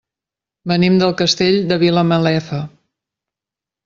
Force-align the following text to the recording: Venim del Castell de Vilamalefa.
Venim 0.69 0.95
del 1.03 1.11
Castell 1.19 1.57
de 1.71 1.77
Vilamalefa. 1.83 2.63